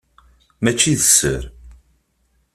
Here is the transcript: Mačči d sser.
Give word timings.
Mačči 0.63 0.93
d 0.99 1.01
sser. 1.09 1.43